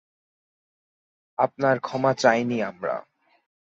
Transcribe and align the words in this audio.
আপনার 1.37 1.75
ক্ষমা 1.79 2.11
চাইনি 2.13 2.57
আমরা। 2.63 2.95